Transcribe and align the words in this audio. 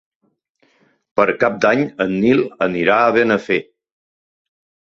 Per 1.19 1.25
Cap 1.43 1.59
d'Any 1.67 1.83
en 2.07 2.13
Nil 2.23 2.43
anirà 2.69 2.97
a 3.11 3.15
Benafer. 3.19 3.63